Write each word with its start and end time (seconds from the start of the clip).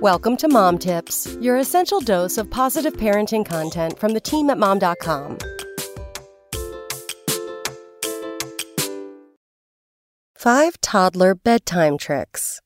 Welcome 0.00 0.36
to 0.36 0.48
Mom 0.48 0.78
Tips, 0.78 1.36
your 1.40 1.56
essential 1.56 1.98
dose 1.98 2.38
of 2.38 2.48
positive 2.48 2.92
parenting 2.92 3.44
content 3.44 3.98
from 3.98 4.12
the 4.12 4.20
team 4.20 4.48
at 4.48 4.56
mom.com. 4.56 5.38
Five 10.36 10.80
toddler 10.80 11.34
bedtime 11.34 11.98
tricks. 11.98 12.60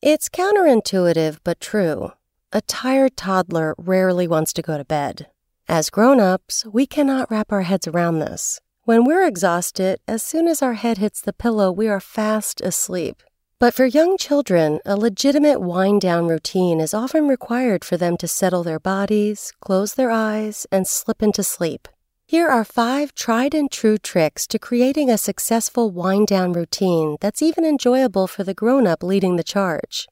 It's 0.00 0.28
counterintuitive 0.28 1.38
but 1.42 1.60
true. 1.60 2.12
A 2.52 2.60
tired 2.60 3.16
toddler 3.16 3.74
rarely 3.76 4.28
wants 4.28 4.52
to 4.52 4.62
go 4.62 4.78
to 4.78 4.84
bed. 4.84 5.26
As 5.68 5.90
grown 5.90 6.20
ups, 6.20 6.64
we 6.64 6.86
cannot 6.86 7.28
wrap 7.28 7.50
our 7.50 7.62
heads 7.62 7.88
around 7.88 8.20
this. 8.20 8.60
When 8.84 9.04
we're 9.04 9.26
exhausted, 9.26 9.98
as 10.06 10.22
soon 10.22 10.46
as 10.46 10.62
our 10.62 10.74
head 10.74 10.98
hits 10.98 11.20
the 11.20 11.32
pillow, 11.32 11.72
we 11.72 11.88
are 11.88 11.98
fast 11.98 12.60
asleep. 12.60 13.24
But 13.60 13.74
for 13.74 13.86
young 13.86 14.16
children, 14.16 14.78
a 14.86 14.94
legitimate 14.94 15.60
wind 15.60 16.00
down 16.00 16.28
routine 16.28 16.78
is 16.78 16.94
often 16.94 17.26
required 17.26 17.84
for 17.84 17.96
them 17.96 18.16
to 18.18 18.28
settle 18.28 18.62
their 18.62 18.78
bodies, 18.78 19.52
close 19.58 19.94
their 19.94 20.12
eyes, 20.12 20.64
and 20.70 20.86
slip 20.86 21.24
into 21.24 21.42
sleep. 21.42 21.88
Here 22.24 22.48
are 22.48 22.64
five 22.64 23.16
tried 23.16 23.54
and 23.54 23.68
true 23.68 23.98
tricks 23.98 24.46
to 24.48 24.60
creating 24.60 25.10
a 25.10 25.18
successful 25.18 25.90
wind 25.90 26.28
down 26.28 26.52
routine 26.52 27.16
that's 27.20 27.42
even 27.42 27.64
enjoyable 27.64 28.28
for 28.28 28.44
the 28.44 28.54
grown 28.54 28.86
up 28.86 29.02
leading 29.02 29.34
the 29.34 29.42
charge. 29.42 30.06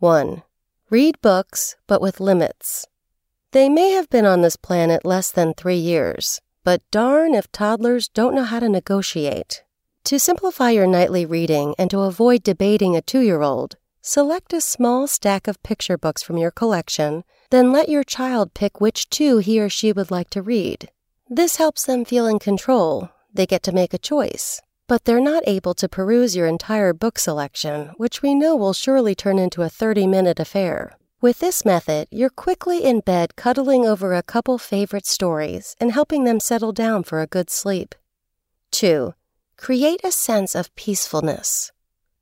1. 0.00 0.42
Read 0.90 1.20
books, 1.20 1.76
but 1.86 2.00
with 2.00 2.18
limits. 2.18 2.86
They 3.52 3.68
may 3.68 3.92
have 3.92 4.10
been 4.10 4.26
on 4.26 4.42
this 4.42 4.56
planet 4.56 5.04
less 5.04 5.30
than 5.30 5.54
three 5.54 5.76
years, 5.76 6.40
but 6.64 6.82
darn 6.90 7.32
if 7.32 7.52
toddlers 7.52 8.08
don't 8.08 8.34
know 8.34 8.42
how 8.42 8.58
to 8.58 8.68
negotiate. 8.68 9.62
To 10.04 10.18
simplify 10.18 10.70
your 10.70 10.88
nightly 10.88 11.24
reading 11.24 11.76
and 11.78 11.88
to 11.92 12.00
avoid 12.00 12.42
debating 12.42 12.96
a 12.96 13.02
two 13.02 13.20
year 13.20 13.42
old, 13.42 13.76
select 14.00 14.52
a 14.52 14.60
small 14.60 15.06
stack 15.06 15.46
of 15.46 15.62
picture 15.62 15.96
books 15.96 16.22
from 16.22 16.36
your 16.36 16.50
collection, 16.50 17.22
then 17.50 17.70
let 17.70 17.88
your 17.88 18.02
child 18.02 18.52
pick 18.52 18.80
which 18.80 19.08
two 19.10 19.38
he 19.38 19.60
or 19.60 19.68
she 19.68 19.92
would 19.92 20.10
like 20.10 20.28
to 20.30 20.42
read. 20.42 20.90
This 21.30 21.56
helps 21.56 21.86
them 21.86 22.04
feel 22.04 22.26
in 22.26 22.40
control. 22.40 23.10
They 23.32 23.46
get 23.46 23.62
to 23.62 23.72
make 23.72 23.94
a 23.94 23.98
choice. 23.98 24.60
But 24.88 25.04
they're 25.04 25.20
not 25.20 25.44
able 25.46 25.72
to 25.74 25.88
peruse 25.88 26.34
your 26.34 26.48
entire 26.48 26.92
book 26.92 27.18
selection, 27.18 27.92
which 27.96 28.22
we 28.22 28.34
know 28.34 28.56
will 28.56 28.72
surely 28.72 29.14
turn 29.14 29.38
into 29.38 29.62
a 29.62 29.70
30 29.70 30.08
minute 30.08 30.40
affair. 30.40 30.98
With 31.20 31.38
this 31.38 31.64
method, 31.64 32.08
you're 32.10 32.28
quickly 32.28 32.82
in 32.82 33.00
bed 33.00 33.36
cuddling 33.36 33.86
over 33.86 34.12
a 34.12 34.24
couple 34.24 34.58
favorite 34.58 35.06
stories 35.06 35.76
and 35.78 35.92
helping 35.92 36.24
them 36.24 36.40
settle 36.40 36.72
down 36.72 37.04
for 37.04 37.20
a 37.20 37.28
good 37.28 37.48
sleep. 37.48 37.94
2. 38.72 39.14
Create 39.56 40.00
a 40.02 40.10
sense 40.10 40.54
of 40.54 40.74
peacefulness. 40.74 41.70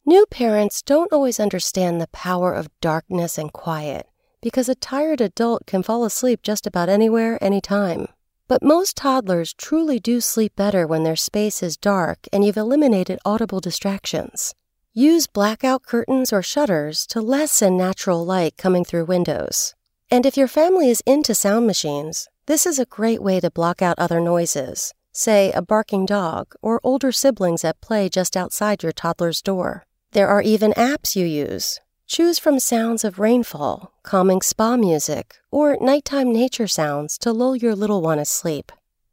New 0.04 0.26
parents 0.26 0.82
don't 0.82 1.12
always 1.12 1.40
understand 1.40 2.00
the 2.00 2.08
power 2.08 2.52
of 2.52 2.68
darkness 2.80 3.38
and 3.38 3.52
quiet 3.52 4.06
because 4.42 4.68
a 4.68 4.74
tired 4.74 5.20
adult 5.20 5.66
can 5.66 5.82
fall 5.82 6.04
asleep 6.04 6.42
just 6.42 6.66
about 6.66 6.88
anywhere, 6.88 7.42
anytime. 7.42 8.08
But 8.48 8.62
most 8.62 8.96
toddlers 8.96 9.54
truly 9.54 10.00
do 10.00 10.20
sleep 10.20 10.56
better 10.56 10.86
when 10.86 11.04
their 11.04 11.16
space 11.16 11.62
is 11.62 11.76
dark 11.76 12.26
and 12.32 12.44
you've 12.44 12.56
eliminated 12.56 13.18
audible 13.24 13.60
distractions. 13.60 14.54
Use 14.92 15.26
blackout 15.26 15.82
curtains 15.82 16.32
or 16.32 16.42
shutters 16.42 17.06
to 17.08 17.20
lessen 17.20 17.76
natural 17.76 18.24
light 18.24 18.56
coming 18.56 18.84
through 18.84 19.04
windows. 19.04 19.74
And 20.10 20.26
if 20.26 20.36
your 20.36 20.48
family 20.48 20.90
is 20.90 21.02
into 21.06 21.34
sound 21.34 21.66
machines, 21.66 22.28
this 22.46 22.66
is 22.66 22.78
a 22.78 22.86
great 22.86 23.22
way 23.22 23.38
to 23.38 23.50
block 23.50 23.80
out 23.80 23.98
other 23.98 24.20
noises 24.20 24.92
say 25.20 25.52
a 25.52 25.62
barking 25.62 26.06
dog 26.06 26.54
or 26.62 26.80
older 26.82 27.12
siblings 27.12 27.64
at 27.64 27.80
play 27.80 28.08
just 28.08 28.36
outside 28.36 28.82
your 28.82 28.92
toddler's 28.92 29.42
door. 29.42 29.84
There 30.12 30.28
are 30.28 30.42
even 30.42 30.72
apps 30.72 31.14
you 31.14 31.26
use. 31.26 31.78
Choose 32.06 32.40
from 32.40 32.58
sounds 32.58 33.04
of 33.04 33.20
rainfall, 33.20 33.92
calming 34.02 34.42
spa 34.42 34.76
music, 34.76 35.36
or 35.50 35.76
nighttime 35.80 36.32
nature 36.32 36.66
sounds 36.66 37.18
to 37.18 37.32
lull 37.32 37.54
your 37.54 37.76
little 37.76 38.00
one 38.02 38.18
asleep. 38.18 38.72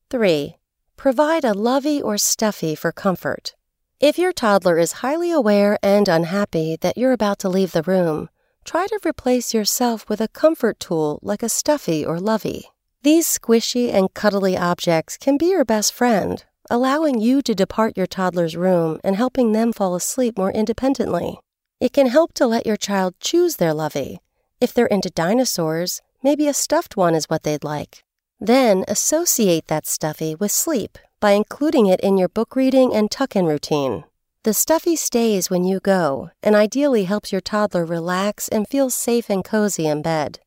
3. 0.09 0.55
Provide 0.95 1.45
a 1.45 1.53
lovey 1.53 2.01
or 2.01 2.18
stuffy 2.18 2.74
for 2.74 2.91
comfort. 2.91 3.53
If 4.00 4.18
your 4.18 4.31
toddler 4.31 4.79
is 4.79 5.03
highly 5.03 5.31
aware 5.31 5.78
and 5.84 6.07
unhappy 6.07 6.78
that 6.81 6.97
you're 6.97 7.12
about 7.12 7.38
to 7.39 7.50
leave 7.50 7.72
the 7.72 7.84
room, 7.84 8.29
try 8.63 8.88
to 8.88 9.00
replace 9.06 9.53
yourself 9.53 10.09
with 10.09 10.22
a 10.22 10.28
comfort 10.28 10.79
tool 10.79 11.19
like 11.22 11.44
a 11.44 11.50
stuffy 11.50 12.06
or 12.06 12.19
lovey. 12.19 12.72
These 13.07 13.40
squishy 13.40 13.94
and 13.94 14.13
cuddly 14.13 14.57
objects 14.57 15.16
can 15.16 15.38
be 15.38 15.45
your 15.45 15.63
best 15.63 15.94
friend, 15.94 16.44
allowing 16.69 17.22
you 17.22 17.41
to 17.41 17.56
depart 17.56 17.95
your 17.95 18.06
toddler's 18.06 18.57
room 18.57 19.00
and 19.01 19.16
helping 19.16 19.53
them 19.53 19.72
fall 19.72 19.95
asleep 19.95 20.38
more 20.38 20.51
independently. 20.51 21.40
It 21.79 21.94
can 21.94 22.07
help 22.07 22.34
to 22.34 22.45
let 22.45 22.68
your 22.68 22.75
child 22.75 23.16
choose 23.22 23.56
their 23.56 23.73
lovey. 23.73 24.19
If 24.59 24.73
they're 24.73 24.88
into 24.88 25.09
dinosaurs, 25.09 26.01
maybe 26.22 26.50
a 26.50 26.53
stuffed 26.53 26.97
one 26.97 27.16
is 27.16 27.29
what 27.29 27.44
they'd 27.44 27.63
like. 27.63 28.03
Then 28.41 28.84
associate 28.90 29.68
that 29.68 29.88
stuffy 29.88 30.35
with 30.35 30.51
sleep 30.51 30.97
by 31.22 31.31
including 31.31 31.85
it 31.85 32.01
in 32.01 32.18
your 32.18 32.28
book 32.28 32.57
reading 32.57 32.94
and 32.94 33.09
tuck 33.09 33.38
in 33.38 33.45
routine. 33.45 34.03
The 34.44 34.53
stuffy 34.53 34.97
stays 34.97 35.50
when 35.50 35.63
you 35.63 35.79
go 35.79 36.31
and 36.44 36.57
ideally 36.57 37.06
helps 37.06 37.31
your 37.31 37.39
toddler 37.39 37.85
relax 37.85 38.50
and 38.50 38.68
feel 38.68 38.89
safe 38.89 39.29
and 39.29 39.45
cozy 39.45 39.88
in 39.88 40.01
bed. 40.01 40.41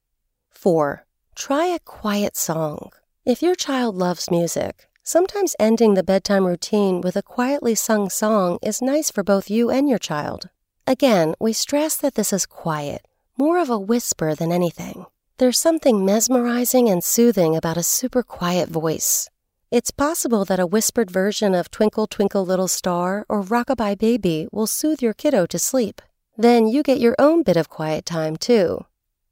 4. 0.51 1.07
Try 1.41 1.69
a 1.69 1.79
quiet 1.79 2.37
song. 2.37 2.93
If 3.25 3.41
your 3.41 3.55
child 3.55 3.97
loves 3.97 4.31
music, 4.31 4.91
sometimes 5.03 5.57
ending 5.59 5.95
the 5.95 6.03
bedtime 6.03 6.45
routine 6.45 7.01
with 7.01 7.17
a 7.17 7.23
quietly 7.23 7.75
sung 7.75 8.11
song 8.11 8.59
is 8.61 8.83
nice 8.83 9.11
for 9.11 9.23
both 9.23 9.49
you 9.49 9.71
and 9.71 9.89
your 9.89 9.99
child. 9.99 10.51
Again, 10.87 11.35
we 11.41 11.55
stress 11.55 11.97
that 11.97 12.15
this 12.15 12.35
is 12.35 12.45
quiet, 12.45 13.09
more 13.39 13.59
of 13.59 13.71
a 13.71 13.79
whisper 13.79 14.35
than 14.35 14.53
anything. 14.53 15.07
There's 15.39 15.59
something 15.59 16.05
mesmerizing 16.05 16.91
and 16.91 17.03
soothing 17.03 17.57
about 17.57 17.79
a 17.79 17.83
super 17.83 18.23
quiet 18.23 18.69
voice. 18.69 19.31
It's 19.71 19.91
possible 19.91 20.45
that 20.45 20.61
a 20.61 20.67
whispered 20.67 21.11
version 21.11 21.55
of 21.55 21.71
Twinkle 21.71 22.07
Twinkle 22.07 22.45
Little 22.45 22.69
Star 22.69 23.25
or 23.31 23.43
Rockabye 23.43 23.97
Baby 23.97 24.47
will 24.53 24.67
soothe 24.67 25.01
your 25.01 25.15
kiddo 25.15 25.47
to 25.47 25.59
sleep. 25.59 26.03
Then 26.37 26.67
you 26.67 26.83
get 26.83 27.01
your 27.01 27.17
own 27.19 27.43
bit 27.45 27.57
of 27.57 27.71
quiet 27.71 28.05
time, 28.05 28.37
too. 28.37 28.85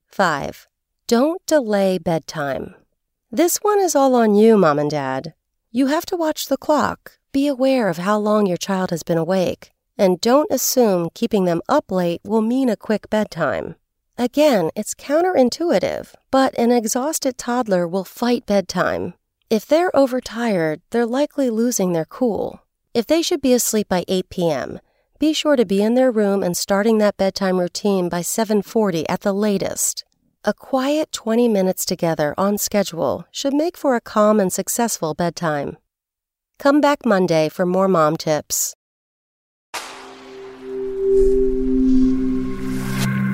5. 0.07 0.69
Don't 1.09 1.41
delay 1.47 1.97
bedtime. 1.97 2.75
This 3.31 3.57
one 3.63 3.81
is 3.81 3.97
all 3.97 4.15
on 4.15 4.35
you, 4.35 4.59
mom 4.59 4.79
and 4.79 4.91
dad. 4.91 5.33
You 5.71 5.87
have 5.87 6.05
to 6.05 6.19
watch 6.19 6.49
the 6.49 6.59
clock, 6.59 7.13
be 7.33 7.47
aware 7.47 7.89
of 7.89 7.97
how 7.97 8.19
long 8.19 8.45
your 8.45 8.59
child 8.59 8.91
has 8.91 9.03
been 9.03 9.17
awake, 9.17 9.71
and 9.97 10.21
don't 10.21 10.53
assume 10.53 11.09
keeping 11.15 11.47
them 11.47 11.63
up 11.67 11.91
late 11.91 12.21
will 12.25 12.43
mean 12.43 12.69
a 12.69 12.77
quick 12.77 13.09
bedtime. 13.09 13.77
Again, 14.19 14.71
it's 14.77 14.95
counterintuitive, 14.95 16.13
but 16.31 16.53
an 16.59 16.73
exhausted 16.73 17.39
toddler 17.39 17.89
will 17.89 18.05
fight 18.05 18.45
bedtime. 18.45 19.15
If 19.49 19.65
they're 19.65 19.97
overtired, 19.97 20.83
they're 20.91 21.07
likely 21.07 21.49
losing 21.49 21.95
their 21.95 22.05
cool. 22.05 22.61
If 22.93 23.07
they 23.07 23.23
should 23.23 23.41
be 23.41 23.55
asleep 23.55 23.89
by 23.89 24.05
8 24.09 24.29
p.m., 24.29 24.79
be 25.19 25.33
sure 25.33 25.57
to 25.57 25.65
be 25.65 25.83
in 25.83 25.95
their 25.95 26.13
room 26.13 26.43
and 26.43 26.55
starting 26.55 26.99
that 26.99 27.17
bedtime 27.17 27.59
routine 27.59 28.11
by 28.11 28.21
7:40 28.21 29.07
at 29.09 29.23
the 29.23 29.33
latest. 29.33 30.05
A 30.49 30.55
quiet 30.55 31.13
20 31.13 31.47
minutes 31.47 31.85
together 31.85 32.35
on 32.39 32.57
schedule 32.57 33.27
should 33.31 33.53
make 33.53 33.77
for 33.77 33.95
a 33.97 34.01
calm 34.01 34.41
and 34.41 34.51
successful 34.51 35.13
bedtime. 35.13 35.77
Come 36.59 36.81
back 36.81 37.05
Monday 37.05 37.51
for 37.51 37.67
more 37.67 37.87
mom 37.87 38.17
tips. 38.17 38.75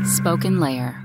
SpokenLayer 0.02 1.03